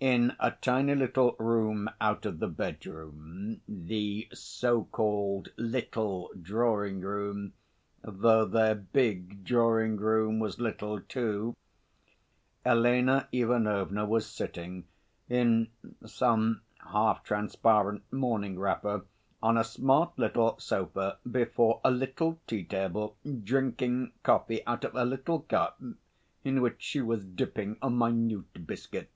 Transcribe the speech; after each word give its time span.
In 0.00 0.36
a 0.38 0.50
tiny 0.50 0.94
little 0.94 1.34
room 1.38 1.88
out 1.98 2.26
of 2.26 2.40
the 2.40 2.46
bedroom 2.46 3.62
the 3.66 4.28
so 4.34 4.84
called 4.84 5.48
little 5.56 6.30
drawing 6.38 7.00
room, 7.00 7.54
though 8.04 8.44
their 8.44 8.74
big 8.74 9.44
drawing 9.44 9.96
room 9.96 10.38
was 10.40 10.60
little 10.60 11.00
too 11.00 11.56
Elena 12.66 13.30
Ivanovna 13.32 14.04
was 14.04 14.26
sitting, 14.26 14.88
in 15.30 15.68
some 16.04 16.60
half 16.92 17.24
transparent 17.24 18.02
morning 18.12 18.58
wrapper, 18.58 19.06
on 19.42 19.56
a 19.56 19.64
smart 19.64 20.18
little 20.18 20.60
sofa 20.60 21.16
before 21.30 21.80
a 21.82 21.90
little 21.90 22.38
tea 22.46 22.64
table, 22.64 23.16
drinking 23.24 24.12
coffee 24.22 24.66
out 24.66 24.84
of 24.84 24.94
a 24.94 25.06
little 25.06 25.40
cup 25.40 25.80
in 26.44 26.60
which 26.60 26.82
she 26.82 27.00
was 27.00 27.24
dipping 27.24 27.78
a 27.80 27.88
minute 27.88 28.66
biscuit. 28.66 29.10